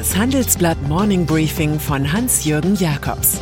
Das 0.00 0.16
Handelsblatt 0.16 0.80
Morning 0.88 1.26
Briefing 1.26 1.78
von 1.78 2.10
Hans-Jürgen 2.10 2.74
Jakobs 2.74 3.38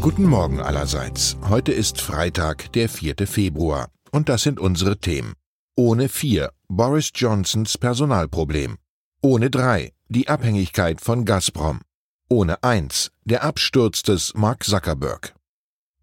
Guten 0.00 0.24
Morgen 0.24 0.60
allerseits. 0.60 1.36
Heute 1.50 1.72
ist 1.72 2.00
Freitag, 2.00 2.72
der 2.72 2.88
4. 2.88 3.26
Februar. 3.26 3.90
Und 4.10 4.30
das 4.30 4.44
sind 4.44 4.58
unsere 4.58 4.96
Themen. 4.96 5.34
Ohne 5.76 6.08
4. 6.08 6.50
Boris 6.68 7.10
Johnsons 7.14 7.76
Personalproblem. 7.76 8.78
Ohne 9.20 9.50
3. 9.50 9.92
Die 10.08 10.28
Abhängigkeit 10.28 11.02
von 11.02 11.26
Gazprom. 11.26 11.82
Ohne 12.30 12.62
1. 12.62 13.10
Der 13.24 13.44
Absturz 13.44 14.02
des 14.02 14.32
Mark 14.32 14.64
Zuckerberg. 14.64 15.34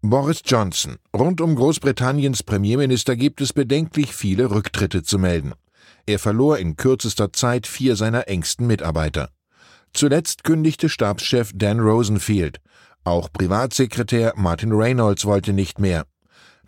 Boris 0.04 0.42
Johnson. 0.44 0.96
Rund 1.16 1.40
um 1.40 1.54
Großbritanniens 1.54 2.42
Premierminister 2.42 3.14
gibt 3.14 3.40
es 3.40 3.52
bedenklich 3.52 4.12
viele 4.12 4.50
Rücktritte 4.50 5.04
zu 5.04 5.16
melden. 5.16 5.52
Er 6.06 6.18
verlor 6.18 6.58
in 6.58 6.74
kürzester 6.74 7.32
Zeit 7.32 7.68
vier 7.68 7.94
seiner 7.94 8.26
engsten 8.26 8.66
Mitarbeiter. 8.66 9.28
Zuletzt 9.92 10.42
kündigte 10.42 10.88
Stabschef 10.88 11.52
Dan 11.54 11.78
Rosenfield. 11.78 12.58
Auch 13.04 13.32
Privatsekretär 13.32 14.32
Martin 14.34 14.72
Reynolds 14.72 15.24
wollte 15.24 15.52
nicht 15.52 15.78
mehr. 15.78 16.04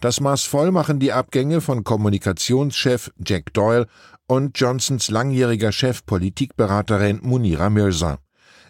Das 0.00 0.20
Maß 0.20 0.44
voll 0.44 0.70
machen 0.70 1.00
die 1.00 1.12
Abgänge 1.12 1.60
von 1.60 1.82
Kommunikationschef 1.82 3.10
Jack 3.18 3.52
Doyle 3.52 3.88
und 4.28 4.60
Johnsons 4.60 5.10
langjähriger 5.10 5.72
Chef 5.72 6.06
Politikberaterin 6.06 7.18
Munira 7.22 7.68
Mirza. 7.68 8.20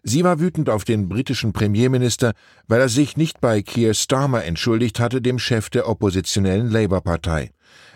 Sie 0.06 0.22
war 0.22 0.38
wütend 0.38 0.68
auf 0.68 0.84
den 0.84 1.08
britischen 1.08 1.54
Premierminister, 1.54 2.34
weil 2.68 2.82
er 2.82 2.90
sich 2.90 3.16
nicht 3.16 3.40
bei 3.40 3.62
Keir 3.62 3.94
Starmer 3.94 4.44
entschuldigt 4.44 5.00
hatte, 5.00 5.22
dem 5.22 5.38
Chef 5.38 5.70
der 5.70 5.88
oppositionellen 5.88 6.70
Labour-Partei. 6.70 7.52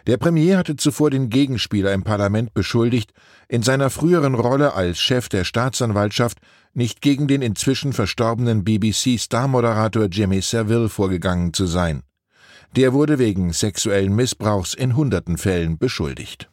Der 0.07 0.17
Premier 0.17 0.57
hatte 0.57 0.77
zuvor 0.77 1.11
den 1.11 1.29
Gegenspieler 1.29 1.93
im 1.93 2.05
Parlament 2.05 2.55
beschuldigt, 2.55 3.13
in 3.47 3.63
seiner 3.63 3.91
früheren 3.91 4.35
Rolle 4.35 4.73
als 4.73 4.99
Chef 4.99 5.29
der 5.29 5.45
Staatsanwaltschaft 5.45 6.39
nicht 6.73 7.03
gegen 7.03 7.29
den 7.29 7.43
inzwischen 7.43 7.93
verstorbenen 7.93 8.65
BBC-Star-Moderator 8.65 10.07
Jimmy 10.07 10.41
Savile 10.41 10.89
vorgegangen 10.89 11.53
zu 11.53 11.67
sein. 11.67 12.05
Der 12.75 12.95
wurde 12.95 13.19
wegen 13.19 13.53
sexuellen 13.53 14.17
Missbrauchs 14.17 14.73
in 14.73 14.97
hunderten 14.97 15.37
Fällen 15.37 15.77
beschuldigt. 15.77 16.49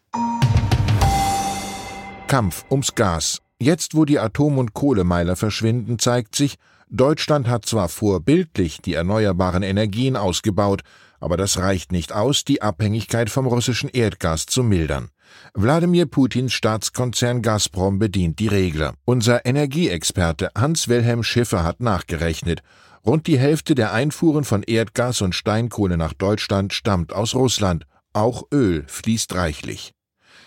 Kampf 2.28 2.66
ums 2.70 2.94
Gas. 2.94 3.45
Jetzt, 3.60 3.96
wo 3.96 4.04
die 4.06 4.20
Atom- 4.20 4.58
und 4.58 4.74
Kohlemeiler 4.74 5.36
verschwinden, 5.36 5.98
zeigt 5.98 6.36
sich, 6.36 6.56
Deutschland 6.90 7.48
hat 7.48 7.66
zwar 7.66 7.90
vorbildlich 7.90 8.82
die 8.82 8.94
erneuerbaren 8.94 9.64
Energien 9.64 10.16
ausgebaut, 10.16 10.82
aber 11.20 11.38
das 11.38 11.58
reicht 11.58 11.92
nicht 11.92 12.14
aus, 12.14 12.44
die 12.44 12.62
Abhängigkeit 12.62 13.30
vom 13.30 13.48
russischen 13.48 13.90
Erdgas 13.90 14.46
zu 14.46 14.62
mildern. 14.62 15.10
Wladimir 15.54 16.06
Putins 16.06 16.54
Staatskonzern 16.54 17.42
Gazprom 17.42 17.98
bedient 17.98 18.40
die 18.40 18.48
Regler. 18.48 18.94
Unser 19.06 19.46
Energieexperte 19.46 20.52
Hans-Wilhelm 20.56 21.24
Schiffer 21.24 21.64
hat 21.64 21.80
nachgerechnet. 21.80 22.62
Rund 23.06 23.26
die 23.26 23.40
Hälfte 23.40 23.74
der 23.74 23.94
Einfuhren 23.94 24.44
von 24.44 24.64
Erdgas 24.64 25.22
und 25.22 25.34
Steinkohle 25.34 25.98
nach 25.98 26.14
Deutschland 26.14 26.74
stammt 26.74 27.14
aus 27.14 27.34
Russland. 27.34 27.86
Auch 28.14 28.44
Öl 28.52 28.84
fließt 28.88 29.34
reichlich. 29.34 29.95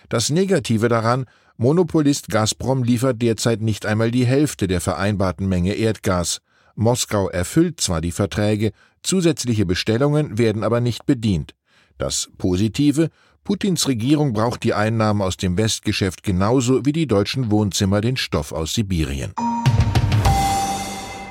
Das 0.08 0.30
Negative 0.30 0.88
daran, 0.88 1.26
Monopolist 1.58 2.28
Gazprom 2.28 2.82
liefert 2.82 3.20
derzeit 3.20 3.60
nicht 3.60 3.84
einmal 3.84 4.10
die 4.10 4.24
Hälfte 4.24 4.66
der 4.66 4.80
vereinbarten 4.80 5.48
Menge 5.48 5.74
Erdgas. 5.74 6.40
Moskau 6.76 7.28
erfüllt 7.28 7.80
zwar 7.80 8.00
die 8.00 8.12
Verträge, 8.12 8.72
zusätzliche 9.02 9.66
Bestellungen 9.66 10.38
werden 10.38 10.62
aber 10.62 10.80
nicht 10.80 11.04
bedient. 11.04 11.54
Das 11.98 12.30
Positive, 12.38 13.10
Putins 13.44 13.88
Regierung 13.88 14.32
braucht 14.32 14.62
die 14.62 14.74
Einnahmen 14.74 15.20
aus 15.20 15.36
dem 15.36 15.58
Westgeschäft 15.58 16.22
genauso 16.22 16.84
wie 16.86 16.92
die 16.92 17.06
deutschen 17.06 17.50
Wohnzimmer 17.50 18.00
den 18.00 18.16
Stoff 18.16 18.52
aus 18.52 18.74
Sibirien. 18.74 19.34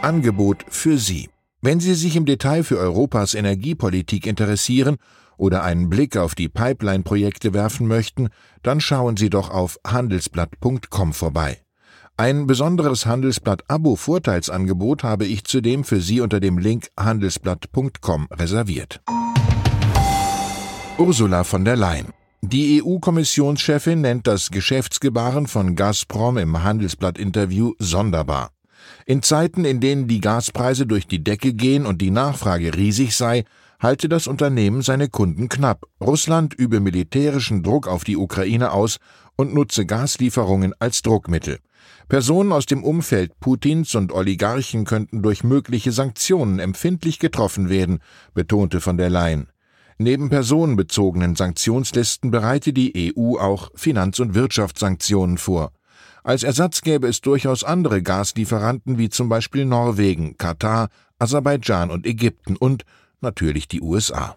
Angebot 0.02 0.66
für 0.70 0.98
Sie. 0.98 1.30
Wenn 1.62 1.80
Sie 1.80 1.96
sich 1.96 2.16
im 2.16 2.26
Detail 2.26 2.64
für 2.64 2.78
Europas 2.78 3.34
Energiepolitik 3.34 4.28
interessieren 4.28 4.98
oder 5.38 5.64
einen 5.64 5.90
Blick 5.90 6.18
auf 6.18 6.36
die 6.36 6.50
Pipeline-Projekte 6.50 7.54
werfen 7.54 7.88
möchten, 7.88 8.30
dann 8.64 8.82
schauen 8.82 9.18
Sie 9.18 9.30
doch 9.30 9.50
auf 9.50 9.80
handelsblatt.com 9.86 11.14
vorbei. 11.14 11.62
Ein 12.18 12.48
besonderes 12.48 13.06
Handelsblatt-Abo-Vorteilsangebot 13.06 15.04
habe 15.04 15.26
ich 15.26 15.44
zudem 15.44 15.84
für 15.84 16.02
Sie 16.02 16.20
unter 16.20 16.40
dem 16.40 16.58
Link 16.58 16.88
handelsblatt.com 17.00 18.28
reserviert. 18.32 19.02
Ursula 20.98 21.44
von 21.44 21.64
der 21.64 21.76
Leyen. 21.76 22.08
Die 22.42 22.82
EU-Kommissionschefin 22.82 24.02
nennt 24.02 24.26
das 24.26 24.50
Geschäftsgebaren 24.50 25.46
von 25.46 25.76
Gazprom 25.76 26.38
im 26.38 26.64
Handelsblatt-Interview 26.64 27.74
sonderbar. 27.78 28.50
In 29.06 29.22
Zeiten, 29.22 29.66
in 29.66 29.80
denen 29.80 30.08
die 30.08 30.22
Gaspreise 30.22 30.88
durch 30.88 31.08
die 31.08 31.24
Decke 31.24 31.54
gehen 31.54 31.86
und 31.86 32.02
die 32.02 32.12
Nachfrage 32.12 32.76
riesig 32.76 33.16
sei, 33.16 33.44
halte 33.80 34.10
das 34.10 34.28
Unternehmen 34.28 34.82
seine 34.82 35.10
Kunden 35.10 35.50
knapp. 35.50 35.86
Russland 36.02 36.54
übe 36.54 36.80
militärischen 36.80 37.64
Druck 37.64 37.88
auf 37.88 38.04
die 38.04 38.18
Ukraine 38.18 38.72
aus 38.72 38.98
und 39.36 39.54
nutze 39.54 39.86
Gaslieferungen 39.86 40.74
als 40.80 41.02
Druckmittel. 41.02 41.60
Personen 42.10 42.52
aus 42.52 42.66
dem 42.66 42.84
Umfeld 42.84 43.40
Putins 43.40 43.94
und 43.96 44.12
Oligarchen 44.12 44.86
könnten 44.86 45.22
durch 45.22 45.44
mögliche 45.44 45.92
Sanktionen 45.92 46.60
empfindlich 46.60 47.20
getroffen 47.20 47.70
werden, 47.70 48.00
betonte 48.34 48.82
von 48.82 48.98
der 48.98 49.10
Leyen. 49.10 49.48
Neben 50.00 50.30
personenbezogenen 50.30 51.36
Sanktionslisten 51.36 52.32
bereite 52.32 52.72
die 52.72 53.14
EU 53.18 53.38
auch 53.38 53.72
Finanz- 53.76 54.20
und 54.20 54.36
Wirtschaftssanktionen 54.36 55.38
vor. 55.38 55.72
Als 56.24 56.44
Ersatz 56.44 56.82
gäbe 56.82 57.08
es 57.08 57.22
durchaus 57.22 57.64
andere 57.64 58.02
Gaslieferanten 58.02 58.98
wie 58.98 59.10
zum 59.10 59.28
Beispiel 59.28 59.66
Norwegen, 59.66 60.38
Katar, 60.38 60.90
Aserbaidschan 61.20 61.90
und 61.90 62.06
Ägypten 62.06 62.56
und 62.56 62.84
natürlich 63.22 63.68
die 63.68 63.82
USA. 63.82 64.36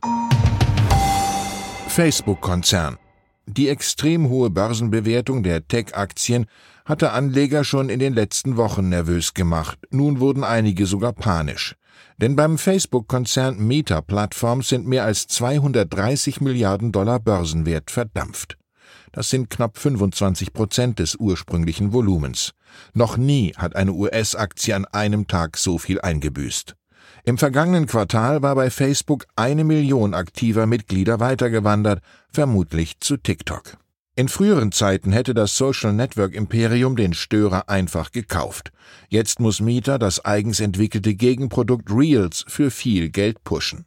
Facebook-Konzern. 1.88 2.98
Die 3.46 3.68
extrem 3.68 4.28
hohe 4.28 4.48
Börsenbewertung 4.48 5.42
der 5.42 5.66
Tech-Aktien 5.66 6.46
hatte 6.84 7.12
Anleger 7.12 7.64
schon 7.64 7.88
in 7.88 7.98
den 7.98 8.14
letzten 8.14 8.56
Wochen 8.56 8.88
nervös 8.88 9.34
gemacht. 9.34 9.78
Nun 9.90 10.20
wurden 10.20 10.44
einige 10.44 10.86
sogar 10.86 11.12
panisch. 11.12 11.74
Denn 12.18 12.36
beim 12.36 12.58
Facebook-Konzern 12.58 13.58
Meta 13.66 14.02
Platforms 14.02 14.68
sind 14.68 14.86
mehr 14.86 15.04
als 15.04 15.26
230 15.26 16.40
Milliarden 16.40 16.92
Dollar 16.92 17.18
Börsenwert 17.18 17.90
verdampft. 17.90 18.56
Das 19.12 19.30
sind 19.30 19.50
knapp 19.50 19.78
25 19.78 20.52
Prozent 20.52 20.98
des 20.98 21.16
ursprünglichen 21.16 21.92
Volumens. 21.92 22.52
Noch 22.94 23.16
nie 23.16 23.52
hat 23.56 23.74
eine 23.74 23.92
US-Aktie 23.92 24.76
an 24.76 24.84
einem 24.84 25.26
Tag 25.26 25.56
so 25.56 25.78
viel 25.78 26.00
eingebüßt. 26.00 26.76
Im 27.24 27.38
vergangenen 27.38 27.86
Quartal 27.86 28.42
war 28.42 28.54
bei 28.54 28.70
Facebook 28.70 29.26
eine 29.36 29.64
Million 29.64 30.14
aktiver 30.14 30.66
Mitglieder 30.66 31.20
weitergewandert, 31.20 32.02
vermutlich 32.30 33.00
zu 33.00 33.16
TikTok. 33.16 33.76
In 34.16 34.28
früheren 34.28 34.72
Zeiten 34.72 35.12
hätte 35.12 35.34
das 35.34 35.56
Social 35.56 35.92
Network 35.92 36.34
Imperium 36.34 36.96
den 36.96 37.14
Störer 37.14 37.68
einfach 37.68 38.10
gekauft. 38.12 38.72
Jetzt 39.08 39.40
muss 39.40 39.60
Mieter 39.60 39.98
das 39.98 40.24
eigens 40.24 40.60
entwickelte 40.60 41.14
Gegenprodukt 41.14 41.90
Reels 41.90 42.44
für 42.48 42.70
viel 42.70 43.08
Geld 43.08 43.44
pushen. 43.44 43.86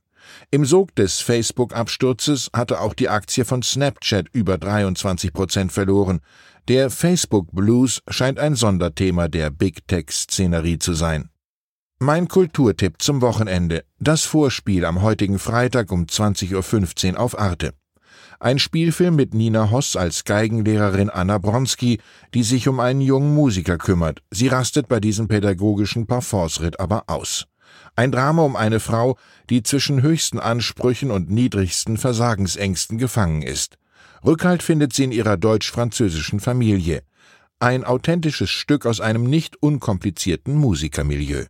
Im 0.51 0.65
Sog 0.65 0.95
des 0.95 1.19
Facebook-Absturzes 1.19 2.49
hatte 2.53 2.79
auch 2.79 2.93
die 2.93 3.09
Aktie 3.09 3.45
von 3.45 3.61
Snapchat 3.61 4.27
über 4.31 4.57
23 4.57 5.33
Prozent 5.33 5.71
verloren. 5.71 6.21
Der 6.67 6.89
Facebook 6.89 7.51
Blues 7.51 8.01
scheint 8.07 8.39
ein 8.39 8.55
Sonderthema 8.55 9.27
der 9.27 9.49
Big 9.49 9.87
Tech-Szenerie 9.87 10.79
zu 10.79 10.93
sein. 10.93 11.29
Mein 12.05 12.27
Kulturtipp 12.27 13.01
zum 13.01 13.21
Wochenende. 13.21 13.85
Das 13.97 14.23
Vorspiel 14.23 14.83
am 14.83 15.01
heutigen 15.01 15.39
Freitag 15.39 15.89
um 15.89 16.03
20.15 16.03 17.13
Uhr 17.13 17.19
auf 17.21 17.39
Arte. 17.39 17.73
Ein 18.41 18.59
Spielfilm 18.59 19.15
mit 19.15 19.33
Nina 19.33 19.71
Hoss 19.71 19.95
als 19.95 20.25
Geigenlehrerin 20.25 21.09
Anna 21.09 21.37
Bronski, 21.37 22.01
die 22.33 22.43
sich 22.43 22.67
um 22.67 22.81
einen 22.81 22.99
jungen 22.99 23.33
Musiker 23.33 23.77
kümmert. 23.77 24.21
Sie 24.31 24.49
rastet 24.49 24.89
bei 24.89 24.99
diesem 24.99 25.29
pädagogischen 25.29 26.05
Parforceritt 26.05 26.77
aber 26.77 27.03
aus. 27.07 27.45
Ein 27.95 28.11
Drama 28.11 28.41
um 28.41 28.57
eine 28.57 28.81
Frau, 28.81 29.17
die 29.49 29.63
zwischen 29.63 30.01
höchsten 30.01 30.39
Ansprüchen 30.39 31.09
und 31.09 31.31
niedrigsten 31.31 31.95
Versagensängsten 31.95 32.97
gefangen 32.97 33.43
ist. 33.43 33.77
Rückhalt 34.25 34.61
findet 34.61 34.91
sie 34.91 35.05
in 35.05 35.13
ihrer 35.13 35.37
deutsch-französischen 35.37 36.41
Familie. 36.41 37.03
Ein 37.59 37.85
authentisches 37.85 38.49
Stück 38.49 38.85
aus 38.85 38.99
einem 38.99 39.23
nicht 39.23 39.55
unkomplizierten 39.63 40.53
Musikermilieu. 40.53 41.45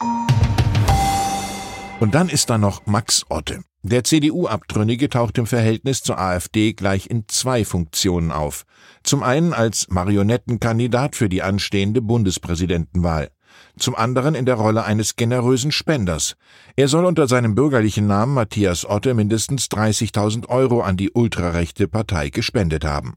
Und 2.04 2.16
dann 2.16 2.28
ist 2.28 2.50
da 2.50 2.58
noch 2.58 2.86
Max 2.86 3.26
Otte. 3.30 3.62
Der 3.82 4.04
CDU-Abtrünnige 4.04 5.08
taucht 5.08 5.38
im 5.38 5.46
Verhältnis 5.46 6.04
zur 6.04 6.20
AfD 6.20 6.74
gleich 6.74 7.10
in 7.10 7.30
zwei 7.30 7.64
Funktionen 7.64 8.34
auf. 8.34 8.66
Zum 9.04 9.24
einen 9.24 9.54
als 9.54 9.88
Marionettenkandidat 9.88 11.16
für 11.16 11.30
die 11.30 11.42
anstehende 11.42 12.02
Bundespräsidentenwahl. 12.02 13.30
zum 13.78 13.96
anderen 13.96 14.36
in 14.36 14.46
der 14.46 14.56
Rolle 14.56 14.84
eines 14.84 15.16
generösen 15.16 15.72
Spenders. 15.72 16.36
Er 16.76 16.90
soll 16.90 17.06
unter 17.06 17.30
seinem 17.30 17.56
bürgerlichen 17.56 18.06
Namen 18.06 18.34
Matthias 18.34 18.86
Otte 18.86 19.14
mindestens 19.14 19.68
30.000 19.68 20.50
Euro 20.50 20.82
an 20.82 20.98
die 20.98 21.12
ultrarechte 21.12 21.88
Partei 21.88 22.32
gespendet 22.32 22.84
haben. 22.84 23.14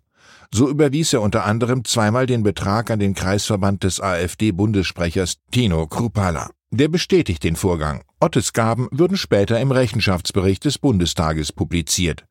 So 0.52 0.69
überwies 0.69 1.12
er 1.12 1.22
unter 1.22 1.44
anderem 1.44 1.84
zweimal 1.84 2.26
den 2.26 2.43
Betrag 2.43 2.90
an 2.90 2.98
den 2.98 3.14
Kreisverband 3.14 3.84
des 3.84 4.00
AfD-Bundessprechers 4.00 5.37
Tino 5.50 5.87
Krupala. 5.87 6.50
Der 6.70 6.88
bestätigt 6.88 7.44
den 7.44 7.56
Vorgang. 7.56 8.02
Ottes 8.20 8.52
Gaben 8.52 8.88
würden 8.90 9.16
später 9.16 9.60
im 9.60 9.70
Rechenschaftsbericht 9.70 10.64
des 10.64 10.78
Bundestages 10.78 11.52
publiziert. 11.52 12.25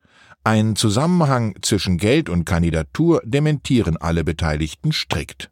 Ein 0.44 0.76
Zusammenhang 0.76 1.56
zwischen 1.62 1.98
Geld 1.98 2.28
und 2.28 2.44
Kandidatur 2.44 3.20
dementieren 3.24 3.96
alle 3.96 4.22
Beteiligten 4.22 4.92
strikt. 4.92 5.50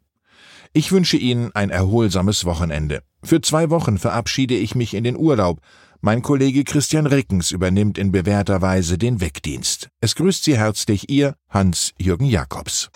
Ich 0.71 0.91
wünsche 0.91 1.17
Ihnen 1.17 1.51
ein 1.53 1.69
erholsames 1.69 2.45
Wochenende. 2.45 3.01
Für 3.23 3.41
zwei 3.41 3.69
Wochen 3.69 3.97
verabschiede 3.97 4.55
ich 4.55 4.75
mich 4.75 4.93
in 4.93 5.03
den 5.03 5.17
Urlaub. 5.17 5.61
Mein 6.05 6.21
Kollege 6.21 6.63
Christian 6.63 7.07
Rickens 7.07 7.49
übernimmt 7.49 7.97
in 7.97 8.11
bewährter 8.11 8.61
Weise 8.61 8.99
den 8.99 9.21
Wegdienst. 9.21 9.89
Es 10.01 10.13
grüßt 10.13 10.43
Sie 10.43 10.55
herzlich 10.55 11.09
Ihr 11.09 11.35
Hans-Jürgen 11.49 12.25
Jakobs. 12.25 12.91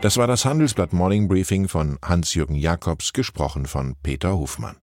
Das 0.00 0.16
war 0.16 0.26
das 0.26 0.44
Handelsblatt 0.44 0.92
Morning 0.92 1.28
Briefing 1.28 1.68
von 1.68 1.98
Hans-Jürgen 2.04 2.56
Jakobs, 2.56 3.12
gesprochen 3.12 3.66
von 3.66 3.94
Peter 4.02 4.36
Hofmann. 4.36 4.74